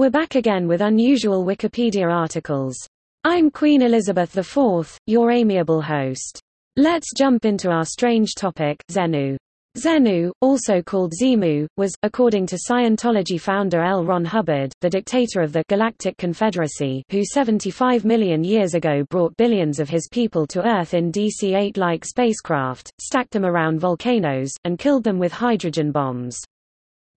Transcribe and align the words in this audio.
We're 0.00 0.08
back 0.08 0.34
again 0.34 0.66
with 0.66 0.80
unusual 0.80 1.44
Wikipedia 1.44 2.10
articles. 2.10 2.74
I'm 3.24 3.50
Queen 3.50 3.82
Elizabeth 3.82 4.34
IV, 4.34 4.98
your 5.06 5.30
amiable 5.30 5.82
host. 5.82 6.40
Let's 6.78 7.12
jump 7.14 7.44
into 7.44 7.68
our 7.68 7.84
strange 7.84 8.34
topic, 8.34 8.82
Xenu. 8.90 9.36
Xenu, 9.76 10.32
also 10.40 10.80
called 10.80 11.12
Xemu, 11.12 11.66
was, 11.76 11.92
according 12.02 12.46
to 12.46 12.56
Scientology 12.56 13.38
founder 13.38 13.82
L. 13.82 14.06
Ron 14.06 14.24
Hubbard, 14.24 14.72
the 14.80 14.88
dictator 14.88 15.42
of 15.42 15.52
the 15.52 15.64
Galactic 15.68 16.16
Confederacy 16.16 17.02
who 17.10 17.22
75 17.22 18.06
million 18.06 18.42
years 18.42 18.72
ago 18.72 19.04
brought 19.10 19.36
billions 19.36 19.78
of 19.78 19.90
his 19.90 20.08
people 20.10 20.46
to 20.46 20.66
Earth 20.66 20.94
in 20.94 21.12
DC-8-like 21.12 22.06
spacecraft, 22.06 22.90
stacked 23.02 23.32
them 23.32 23.44
around 23.44 23.78
volcanoes, 23.78 24.54
and 24.64 24.78
killed 24.78 25.04
them 25.04 25.18
with 25.18 25.32
hydrogen 25.32 25.92
bombs. 25.92 26.40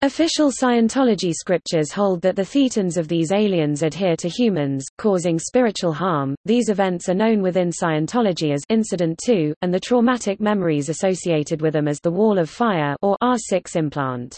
Official 0.03 0.51
Scientology 0.51 1.31
scriptures 1.31 1.93
hold 1.93 2.21
that 2.23 2.35
the 2.35 2.41
thetans 2.41 2.97
of 2.97 3.07
these 3.07 3.31
aliens 3.31 3.83
adhere 3.83 4.17
to 4.17 4.27
humans, 4.27 4.83
causing 4.97 5.39
spiritual 5.39 5.93
harm. 5.93 6.35
These 6.43 6.67
events 6.67 7.07
are 7.07 7.13
known 7.13 7.41
within 7.41 7.69
Scientology 7.69 8.53
as 8.53 8.65
Incident 8.67 9.17
2, 9.25 9.53
and 9.61 9.73
the 9.73 9.79
traumatic 9.79 10.41
memories 10.41 10.89
associated 10.89 11.61
with 11.61 11.71
them 11.71 11.87
as 11.87 12.01
the 12.01 12.11
Wall 12.11 12.37
of 12.37 12.49
Fire 12.49 12.97
or 13.01 13.15
R6 13.23 13.77
implant. 13.77 14.37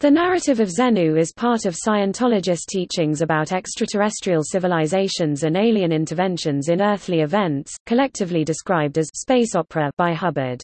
The 0.00 0.10
narrative 0.10 0.60
of 0.60 0.68
Xenu 0.68 1.18
is 1.18 1.32
part 1.32 1.64
of 1.64 1.74
Scientologist 1.74 2.66
teachings 2.68 3.22
about 3.22 3.50
extraterrestrial 3.50 4.42
civilizations 4.44 5.44
and 5.44 5.56
alien 5.56 5.90
interventions 5.90 6.68
in 6.68 6.82
earthly 6.82 7.20
events, 7.20 7.74
collectively 7.86 8.44
described 8.44 8.98
as 8.98 9.08
space 9.14 9.54
opera 9.54 9.90
by 9.96 10.12
Hubbard. 10.12 10.62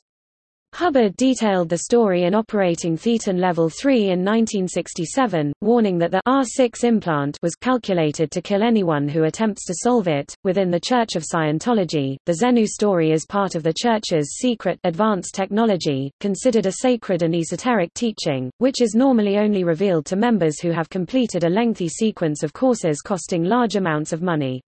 Hubbard 0.74 1.16
detailed 1.16 1.70
the 1.70 1.78
story 1.78 2.24
in 2.24 2.34
Operating 2.34 2.96
Thetan 2.96 3.40
Level 3.40 3.68
3 3.68 4.10
in 4.10 4.24
1967, 4.24 5.52
warning 5.60 5.98
that 5.98 6.10
the 6.10 6.20
R6 6.28 6.84
implant 6.84 7.36
was 7.42 7.56
calculated 7.56 8.30
to 8.30 8.42
kill 8.42 8.62
anyone 8.62 9.08
who 9.08 9.24
attempts 9.24 9.64
to 9.64 9.74
solve 9.82 10.06
it. 10.06 10.32
Within 10.44 10.70
the 10.70 10.78
Church 10.78 11.16
of 11.16 11.24
Scientology, 11.24 12.16
the 12.26 12.38
Xenu 12.40 12.66
story 12.66 13.10
is 13.10 13.26
part 13.26 13.54
of 13.54 13.62
the 13.62 13.72
Church's 13.72 14.36
secret 14.38 14.78
advanced 14.84 15.34
technology, 15.34 16.12
considered 16.20 16.66
a 16.66 16.72
sacred 16.72 17.22
and 17.22 17.34
esoteric 17.34 17.92
teaching, 17.94 18.50
which 18.58 18.80
is 18.80 18.94
normally 18.94 19.38
only 19.38 19.64
revealed 19.64 20.06
to 20.06 20.16
members 20.16 20.60
who 20.60 20.70
have 20.70 20.90
completed 20.90 21.42
a 21.44 21.50
lengthy 21.50 21.88
sequence 21.88 22.42
of 22.42 22.52
courses 22.52 23.00
costing 23.00 23.42
large 23.42 23.74
amounts 23.74 24.12
of 24.12 24.22
money. 24.22 24.62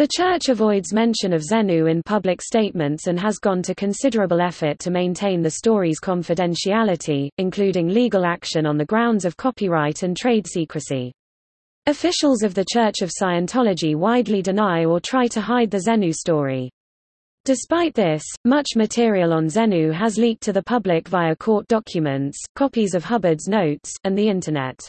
The 0.00 0.08
Church 0.16 0.48
avoids 0.48 0.94
mention 0.94 1.34
of 1.34 1.42
Xenu 1.42 1.90
in 1.90 2.02
public 2.02 2.40
statements 2.40 3.06
and 3.06 3.20
has 3.20 3.36
gone 3.36 3.60
to 3.64 3.74
considerable 3.74 4.40
effort 4.40 4.78
to 4.78 4.90
maintain 4.90 5.42
the 5.42 5.50
story's 5.50 6.00
confidentiality, 6.00 7.28
including 7.36 7.88
legal 7.88 8.24
action 8.24 8.64
on 8.64 8.78
the 8.78 8.86
grounds 8.86 9.26
of 9.26 9.36
copyright 9.36 10.02
and 10.02 10.16
trade 10.16 10.46
secrecy. 10.46 11.12
Officials 11.84 12.42
of 12.42 12.54
the 12.54 12.64
Church 12.72 13.02
of 13.02 13.10
Scientology 13.10 13.94
widely 13.94 14.40
deny 14.40 14.86
or 14.86 15.00
try 15.00 15.26
to 15.26 15.40
hide 15.42 15.70
the 15.70 15.84
Xenu 15.86 16.14
story. 16.14 16.70
Despite 17.44 17.94
this, 17.94 18.22
much 18.46 18.68
material 18.76 19.34
on 19.34 19.48
Xenu 19.48 19.92
has 19.92 20.16
leaked 20.16 20.42
to 20.44 20.54
the 20.54 20.62
public 20.62 21.08
via 21.08 21.36
court 21.36 21.68
documents, 21.68 22.42
copies 22.54 22.94
of 22.94 23.04
Hubbard's 23.04 23.48
notes, 23.48 23.92
and 24.04 24.16
the 24.16 24.30
Internet. 24.30 24.80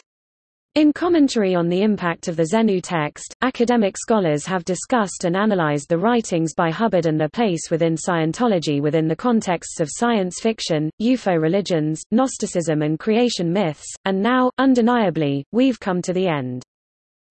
In 0.74 0.90
commentary 0.90 1.54
on 1.54 1.68
the 1.68 1.82
impact 1.82 2.28
of 2.28 2.36
the 2.36 2.48
Xenu 2.50 2.80
text, 2.82 3.36
academic 3.42 3.94
scholars 3.98 4.46
have 4.46 4.64
discussed 4.64 5.24
and 5.24 5.36
analyzed 5.36 5.90
the 5.90 5.98
writings 5.98 6.54
by 6.54 6.70
Hubbard 6.70 7.04
and 7.04 7.20
their 7.20 7.28
place 7.28 7.70
within 7.70 7.94
Scientology 7.94 8.80
within 8.80 9.06
the 9.06 9.14
contexts 9.14 9.80
of 9.80 9.90
science 9.90 10.40
fiction, 10.40 10.88
UFO 11.02 11.38
religions, 11.38 12.00
Gnosticism 12.10 12.80
and 12.80 12.98
creation 12.98 13.52
myths, 13.52 13.84
and 14.06 14.22
now, 14.22 14.50
undeniably, 14.56 15.44
we've 15.52 15.78
come 15.78 16.00
to 16.00 16.14
the 16.14 16.26
end. 16.26 16.62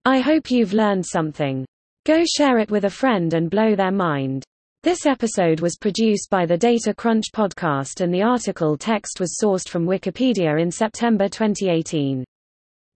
I 0.06 0.20
hope 0.20 0.52
you've 0.52 0.74
learned 0.74 1.08
something. 1.08 1.66
Go 2.06 2.24
share 2.38 2.60
it 2.60 2.70
with 2.70 2.86
a 2.86 2.92
friend 2.92 3.34
and 3.34 3.50
blow 3.50 3.76
their 3.76 3.92
mind. 3.92 4.44
This 4.84 5.08
episode 5.08 5.62
was 5.62 5.78
produced 5.82 6.30
by 6.30 6.46
the 6.46 6.60
Data 6.60 6.94
Crunch 6.94 7.32
podcast 7.34 8.02
and 8.02 8.14
the 8.14 8.22
article 8.22 8.78
text 8.78 9.20
was 9.20 9.40
sourced 9.42 9.68
from 9.68 9.88
Wikipedia 9.88 10.62
in 10.62 10.70
September 10.70 11.28
2018. 11.28 12.24